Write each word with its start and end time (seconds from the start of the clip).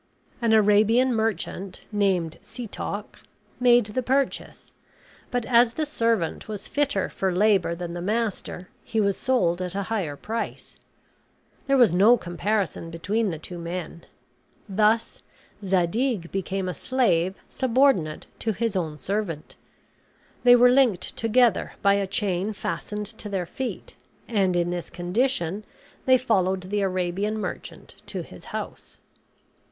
An 0.41 0.51
Arabian 0.51 1.13
merchant, 1.13 1.83
named 1.91 2.39
Setoc, 2.41 3.19
made 3.59 3.85
the 3.85 4.01
purchase; 4.01 4.71
but 5.29 5.45
as 5.45 5.73
the 5.73 5.85
servant 5.85 6.47
was 6.47 6.67
fitter 6.67 7.07
for 7.07 7.31
labor 7.31 7.75
than 7.75 7.93
the 7.93 8.01
master, 8.01 8.67
he 8.83 8.99
was 8.99 9.15
sold 9.15 9.61
at 9.61 9.75
a 9.75 9.83
higher 9.93 10.15
price. 10.15 10.75
There 11.67 11.77
was 11.77 11.93
no 11.93 12.17
comparison 12.17 12.89
between 12.89 13.29
the 13.29 13.37
two 13.37 13.59
men. 13.59 14.07
Thus 14.67 15.21
Zadig 15.63 16.31
became 16.31 16.67
a 16.67 16.73
slave 16.73 17.35
subordinate 17.47 18.25
to 18.39 18.53
his 18.53 18.75
own 18.75 18.97
servant. 18.97 19.55
They 20.43 20.55
were 20.55 20.71
linked 20.71 21.15
together 21.15 21.73
by 21.83 21.93
a 21.93 22.07
chain 22.07 22.53
fastened 22.53 23.05
to 23.05 23.29
their 23.29 23.45
feet, 23.45 23.93
and 24.27 24.55
in 24.55 24.71
this 24.71 24.89
condition 24.89 25.63
they 26.07 26.17
followed 26.17 26.61
the 26.63 26.81
Arabian 26.81 27.37
merchant 27.39 27.93
to 28.07 28.23
his 28.23 28.45
house. 28.45 28.97